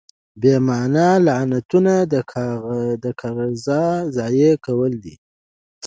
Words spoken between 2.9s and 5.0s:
د کاغذ ضایع کول